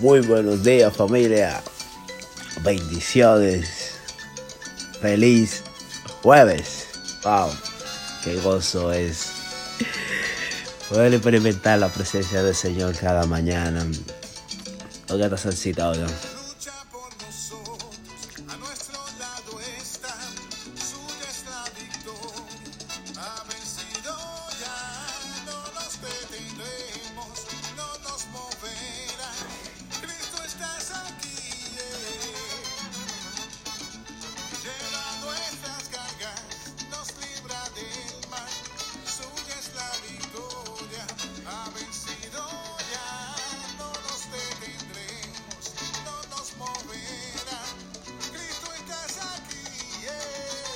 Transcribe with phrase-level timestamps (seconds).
[0.00, 1.60] Muy buenos días familia.
[2.62, 3.98] Bendiciones.
[4.98, 5.62] Feliz
[6.22, 6.86] jueves.
[7.22, 7.50] Wow.
[8.24, 9.26] Qué gozo es.
[10.88, 13.86] Poder experimentar la presencia del Señor cada mañana.
[15.10, 16.06] Oiga esta salsita, oiga.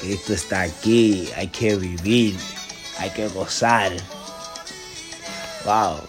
[0.00, 2.38] Cristo está aquí, hay que vivir,
[2.98, 3.92] hay que gozar.
[5.64, 6.00] Wow.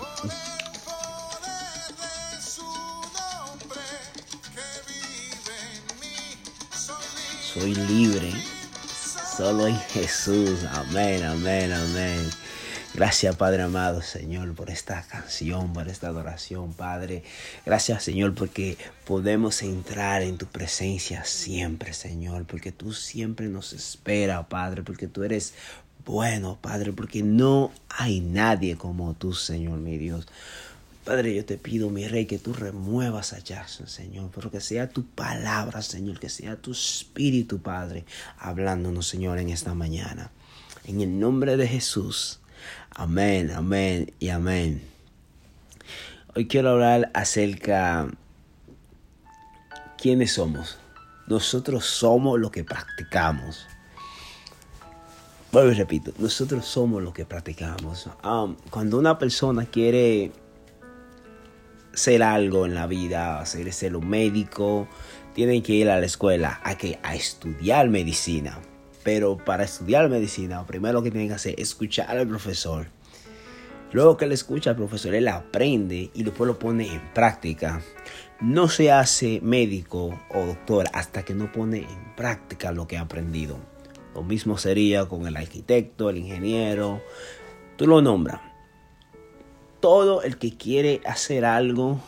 [7.54, 8.32] Soy libre,
[9.36, 10.60] solo en Jesús.
[10.72, 12.30] Amén, amén, amén.
[13.00, 17.24] Gracias, Padre amado, Señor, por esta canción, por esta adoración, Padre.
[17.66, 24.48] Gracias, Señor, porque podemos entrar en tu presencia siempre, Señor, porque tú siempre nos esperas,
[24.48, 25.54] Padre, porque tú eres
[26.06, 30.28] bueno, Padre, porque no hay nadie como tú, Señor, mi Dios.
[31.06, 34.90] Padre, yo te pido, mi rey, que tú remuevas a Jackson, Señor, pero que sea
[34.90, 38.04] tu palabra, Señor, que sea tu espíritu, Padre,
[38.40, 40.32] hablándonos, Señor, en esta mañana.
[40.84, 42.42] En el nombre de Jesús.
[42.92, 44.82] Amén, amén y amén.
[46.36, 48.08] Hoy quiero hablar acerca
[49.98, 50.78] quiénes somos.
[51.28, 53.68] Nosotros somos lo que practicamos.
[55.52, 58.08] Vuelvo y repito, nosotros somos lo que practicamos.
[58.24, 60.32] Um, cuando una persona quiere
[61.94, 64.88] ser algo en la vida, hacer ser un médico,
[65.34, 68.60] tiene que ir a la escuela a, que, a estudiar medicina.
[69.04, 72.88] Pero para estudiar medicina, primero lo que tienen que hacer es escuchar al profesor.
[73.92, 77.82] Luego que le escucha al profesor, él aprende y después lo pone en práctica.
[78.40, 83.02] No se hace médico o doctor hasta que no pone en práctica lo que ha
[83.02, 83.58] aprendido.
[84.14, 87.02] Lo mismo sería con el arquitecto, el ingeniero,
[87.78, 88.42] tú lo nombras.
[89.80, 92.00] Todo el que quiere hacer algo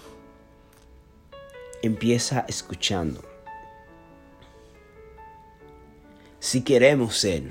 [1.82, 3.31] empieza escuchando.
[6.42, 7.44] Si queremos ser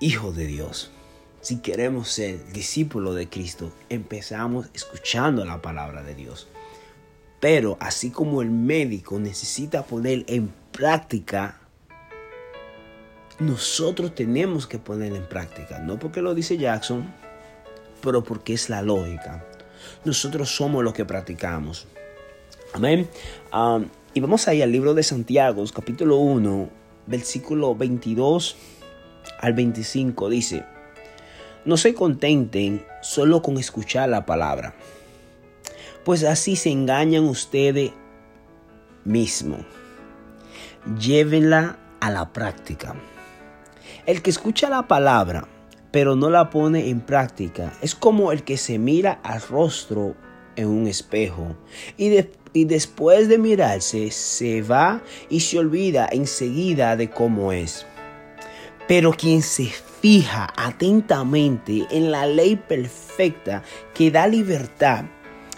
[0.00, 0.90] hijos de Dios,
[1.40, 6.46] si queremos ser discípulos de Cristo, empezamos escuchando la palabra de Dios.
[7.40, 11.58] Pero así como el médico necesita poner en práctica,
[13.38, 15.78] nosotros tenemos que poner en práctica.
[15.78, 17.10] No porque lo dice Jackson,
[18.02, 19.42] pero porque es la lógica.
[20.04, 21.86] Nosotros somos los que practicamos.
[22.74, 23.08] Amén.
[23.54, 26.68] Um, y vamos ahí al libro de Santiago, capítulo 1,
[27.06, 28.56] versículo 22
[29.38, 30.28] al 25.
[30.28, 30.64] Dice,
[31.64, 34.74] no se contenten solo con escuchar la palabra,
[36.04, 37.92] pues así se engañan ustedes
[39.04, 39.60] mismos.
[40.98, 42.96] Llévenla a la práctica.
[44.06, 45.46] El que escucha la palabra,
[45.92, 50.16] pero no la pone en práctica, es como el que se mira al rostro
[50.60, 51.56] en un espejo
[51.96, 57.86] y, y después de mirarse se va y se olvida enseguida de cómo es.
[58.88, 59.66] Pero quien se
[60.00, 63.62] fija atentamente en la ley perfecta
[63.94, 65.04] que da libertad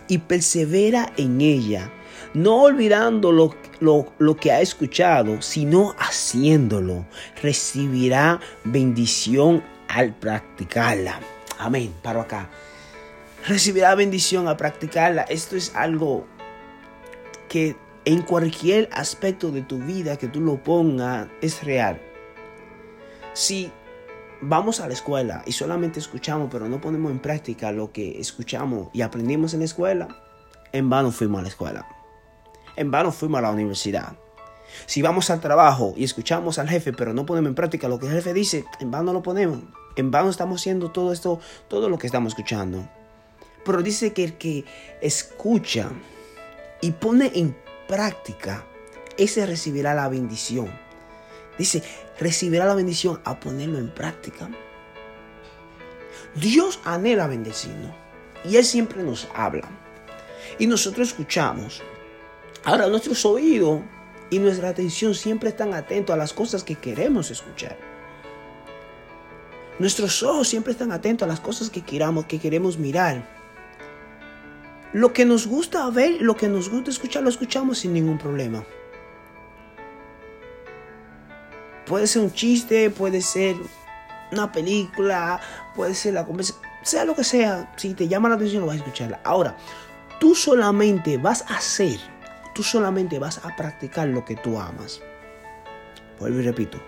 [0.08, 1.90] y persevera en ella,
[2.34, 7.06] no olvidando lo, lo, que ha escuchado, sino haciéndolo,
[7.42, 11.20] recibirá bendición al practicarla.
[11.58, 11.94] Amén.
[12.02, 12.50] Paro acá
[13.46, 15.22] recibirá bendición a practicarla.
[15.22, 16.26] Esto es algo
[17.48, 22.00] que en cualquier aspecto de tu vida que tú lo pongas es real.
[23.34, 23.70] Si
[24.40, 28.88] vamos a la escuela y solamente escuchamos pero no ponemos en práctica lo que escuchamos
[28.92, 30.08] y aprendimos en la escuela,
[30.72, 31.86] en vano fuimos a la escuela.
[32.76, 34.16] En vano fuimos a la universidad.
[34.86, 38.06] Si vamos al trabajo y escuchamos al jefe pero no ponemos en práctica lo que
[38.06, 39.60] el jefe dice, en vano lo ponemos.
[39.96, 42.88] En vano estamos haciendo todo esto, todo lo que estamos escuchando.
[43.64, 44.64] Pero dice que el que
[45.00, 45.90] escucha
[46.80, 47.56] y pone en
[47.86, 48.64] práctica,
[49.16, 50.70] ese recibirá la bendición.
[51.58, 51.82] Dice,
[52.18, 54.50] recibirá la bendición a ponerlo en práctica.
[56.34, 57.92] Dios anhela bendecirnos
[58.44, 59.68] y Él siempre nos habla.
[60.58, 61.82] Y nosotros escuchamos.
[62.64, 63.82] Ahora nuestros oídos
[64.30, 67.76] y nuestra atención siempre están atentos a las cosas que queremos escuchar.
[69.78, 73.41] Nuestros ojos siempre están atentos a las cosas que queramos, que queremos mirar.
[74.92, 78.62] Lo que nos gusta ver, lo que nos gusta escuchar, lo escuchamos sin ningún problema.
[81.86, 83.56] Puede ser un chiste, puede ser
[84.30, 85.40] una película,
[85.74, 87.72] puede ser la conversación, sea lo que sea.
[87.76, 89.20] Si te llama la atención, lo vas a escucharla.
[89.24, 89.56] Ahora,
[90.20, 91.98] tú solamente vas a hacer,
[92.54, 95.00] tú solamente vas a practicar lo que tú amas.
[96.18, 96.78] Vuelvo y repito.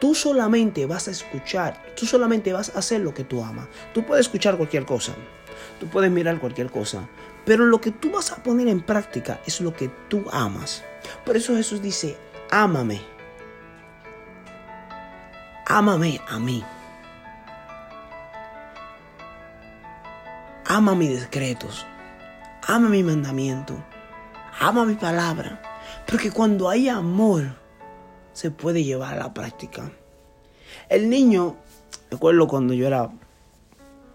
[0.00, 3.66] Tú solamente vas a escuchar, tú solamente vas a hacer lo que tú amas.
[3.94, 5.14] Tú puedes escuchar cualquier cosa,
[5.80, 7.08] tú puedes mirar cualquier cosa,
[7.46, 10.84] pero lo que tú vas a poner en práctica es lo que tú amas.
[11.24, 12.18] Por eso Jesús dice,
[12.50, 13.00] ámame.
[15.64, 16.64] Ámame a mí.
[20.66, 21.86] Ama mis decretos.
[22.66, 23.74] Ama mi mandamiento.
[24.58, 25.62] Ama mi palabra.
[26.04, 27.54] Porque cuando hay amor,
[28.32, 29.92] se puede llevar a la práctica.
[30.88, 31.54] El niño,
[32.10, 33.08] recuerdo cuando yo era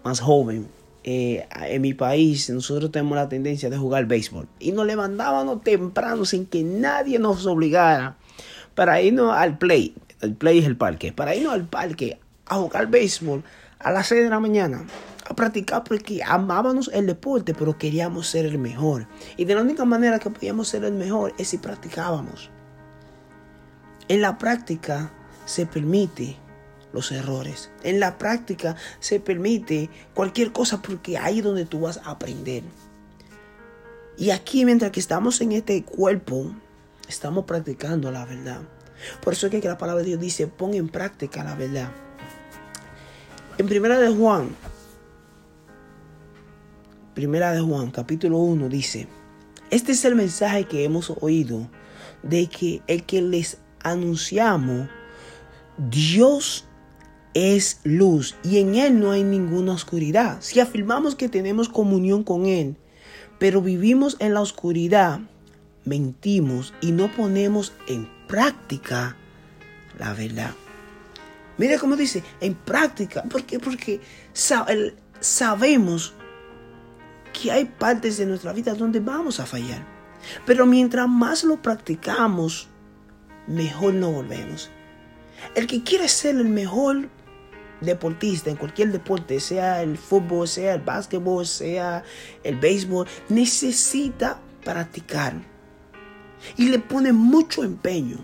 [0.04, 0.68] más joven,
[1.04, 6.24] eh, en mi país nosotros tenemos la tendencia de jugar béisbol y nos levantábamos temprano
[6.24, 8.16] sin que nadie nos obligara
[8.74, 9.94] para irnos al play.
[10.20, 11.12] El play es el parque.
[11.12, 13.42] Para irnos al parque a jugar béisbol
[13.80, 14.84] a las 6 de la mañana
[15.28, 19.06] a practicar porque amábamos el deporte, pero queríamos ser el mejor.
[19.36, 22.50] Y de la única manera que podíamos ser el mejor es si practicábamos.
[24.08, 25.12] En la práctica
[25.44, 26.36] se permite
[26.92, 27.70] los errores.
[27.82, 32.62] En la práctica se permite cualquier cosa porque ahí es donde tú vas a aprender.
[34.16, 36.54] Y aquí mientras que estamos en este cuerpo,
[37.08, 38.62] estamos practicando la verdad.
[39.22, 41.90] Por eso es que la palabra de Dios dice, pon en práctica la verdad.
[43.58, 44.54] En primera de Juan,
[47.14, 49.08] primera de Juan, capítulo 1 dice,
[49.70, 51.68] este es el mensaje que hemos oído
[52.22, 54.88] de que el que les anunciamos,
[55.76, 56.66] Dios
[57.34, 60.38] es luz y en Él no hay ninguna oscuridad.
[60.40, 62.76] Si afirmamos que tenemos comunión con Él,
[63.38, 65.20] pero vivimos en la oscuridad,
[65.84, 69.16] mentimos y no ponemos en práctica
[69.98, 70.52] la verdad.
[71.58, 73.58] Mira cómo dice, en práctica, ¿por qué?
[73.58, 74.00] Porque
[75.20, 76.14] sabemos
[77.32, 79.86] que hay partes de nuestra vida donde vamos a fallar.
[80.46, 82.68] Pero mientras más lo practicamos,
[83.46, 84.70] mejor nos volvemos.
[85.54, 87.08] El que quiere ser el mejor
[87.84, 92.04] deportista en cualquier deporte, sea el fútbol, sea el básquetbol, sea
[92.42, 95.34] el béisbol, necesita practicar.
[96.56, 98.18] Y le pone mucho empeño.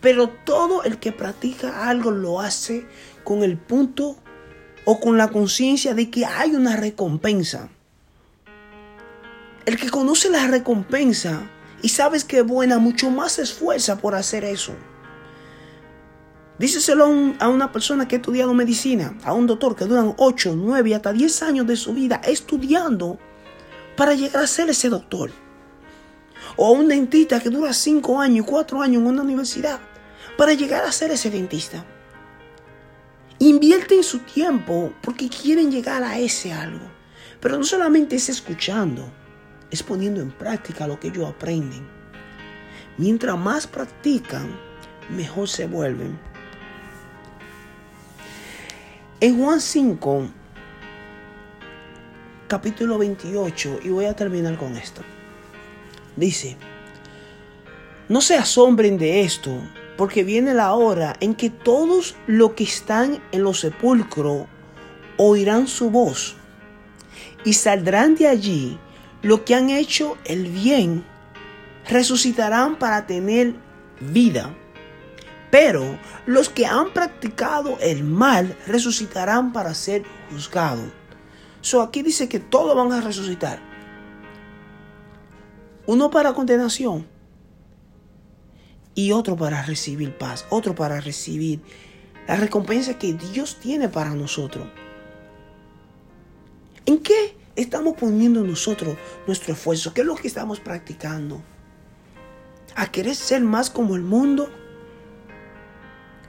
[0.00, 2.86] Pero todo el que practica algo lo hace
[3.24, 4.16] con el punto
[4.84, 7.70] o con la conciencia de que hay una recompensa.
[9.64, 14.14] El que conoce la recompensa y sabes que es buena, mucho más se esfuerza por
[14.14, 14.74] hacer eso.
[16.58, 17.06] Díceselo
[17.40, 21.12] a una persona que ha estudiado medicina, a un doctor que duran 8, 9, hasta
[21.12, 23.18] 10 años de su vida estudiando
[23.96, 25.32] para llegar a ser ese doctor.
[26.56, 29.80] O a un dentista que dura 5 años, 4 años en una universidad
[30.36, 31.84] para llegar a ser ese dentista.
[33.40, 36.86] Invierten su tiempo porque quieren llegar a ese algo.
[37.40, 39.12] Pero no solamente es escuchando,
[39.70, 41.86] es poniendo en práctica lo que ellos aprenden.
[42.96, 44.56] Mientras más practican,
[45.10, 46.33] mejor se vuelven.
[49.20, 50.26] En Juan 5,
[52.48, 55.02] capítulo 28, y voy a terminar con esto.
[56.16, 56.56] Dice,
[58.08, 59.56] no se asombren de esto,
[59.96, 64.46] porque viene la hora en que todos los que están en los sepulcros
[65.16, 66.34] oirán su voz
[67.44, 68.78] y saldrán de allí
[69.22, 71.04] los que han hecho el bien,
[71.88, 73.54] resucitarán para tener
[74.00, 74.52] vida
[75.54, 80.90] pero los que han practicado el mal resucitarán para ser juzgados.
[81.60, 83.60] So aquí dice que todos van a resucitar.
[85.86, 87.06] Uno para condenación
[88.96, 91.60] y otro para recibir paz, otro para recibir
[92.26, 94.66] la recompensa que Dios tiene para nosotros.
[96.84, 98.96] ¿En qué estamos poniendo nosotros
[99.28, 99.94] nuestro esfuerzo?
[99.94, 101.40] ¿Qué es lo que estamos practicando?
[102.74, 104.50] ¿A querer ser más como el mundo?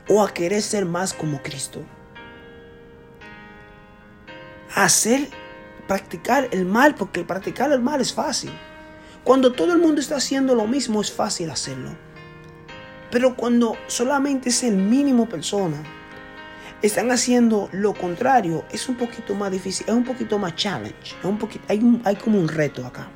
[0.07, 1.83] O a querer ser más como Cristo.
[4.74, 5.29] Hacer,
[5.88, 8.51] practicar el mal, porque practicar el mal es fácil.
[9.24, 11.95] Cuando todo el mundo está haciendo lo mismo es fácil hacerlo.
[13.12, 15.81] Pero cuando solamente es el mínimo persona,
[16.81, 21.15] están haciendo lo contrario, es un poquito más difícil, es un poquito más challenge,
[21.67, 23.07] hay como un reto acá.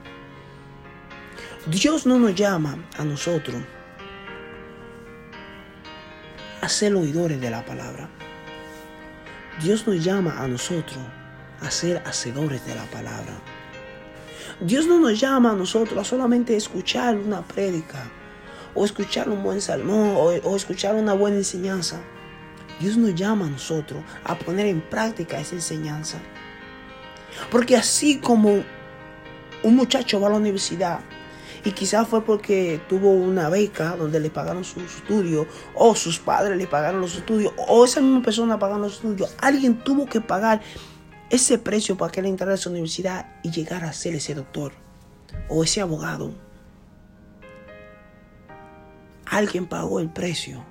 [1.67, 3.61] Dios no nos llama a nosotros
[6.61, 8.09] a ser oidores de la palabra.
[9.61, 10.99] Dios nos llama a nosotros
[11.61, 13.33] a ser hacedores de la palabra.
[14.61, 18.09] Dios no nos llama a nosotros a solamente escuchar una prédica
[18.73, 22.01] o escuchar un buen salmón o, o escuchar una buena enseñanza.
[22.79, 26.17] Dios nos llama a nosotros a poner en práctica esa enseñanza.
[27.51, 28.63] Porque así como
[29.63, 30.99] un muchacho va a la universidad
[31.63, 36.57] y quizás fue porque tuvo una beca donde le pagaron sus estudios, o sus padres
[36.57, 39.35] le pagaron los estudios, o esa misma persona pagaron los estudios.
[39.39, 40.61] Alguien tuvo que pagar
[41.29, 44.73] ese precio para que él entrara a esa universidad y llegara a ser ese doctor
[45.47, 46.33] o ese abogado.
[49.25, 50.65] Alguien pagó el precio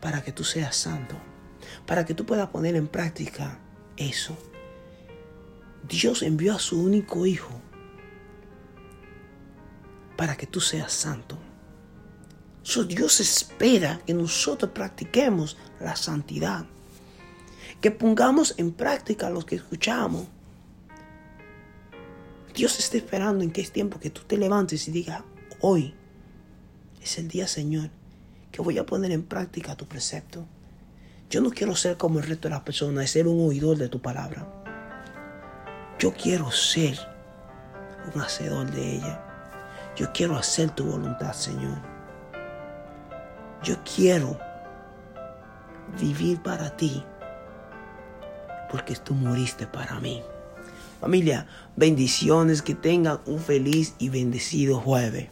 [0.00, 1.16] para que tú seas santo,
[1.86, 3.58] para que tú puedas poner en práctica
[3.96, 4.36] eso.
[5.88, 7.62] Dios envió a su único hijo
[10.18, 11.38] para que tú seas santo.
[12.88, 16.66] Dios espera que nosotros practiquemos la santidad,
[17.80, 20.26] que pongamos en práctica lo que escuchamos.
[22.52, 25.22] Dios está esperando en que es tiempo que tú te levantes y digas,
[25.60, 25.94] hoy
[27.00, 27.90] es el día, Señor,
[28.50, 30.44] que voy a poner en práctica tu precepto.
[31.30, 34.02] Yo no quiero ser como el resto de las personas, ser un oidor de tu
[34.02, 34.48] palabra.
[36.00, 36.98] Yo quiero ser
[38.12, 39.27] un hacedor de ella.
[39.98, 41.76] Yo quiero hacer tu voluntad, Señor.
[43.64, 44.38] Yo quiero
[46.00, 47.02] vivir para ti,
[48.70, 50.22] porque tú moriste para mí.
[51.00, 55.30] Familia, bendiciones, que tengan un feliz y bendecido jueves.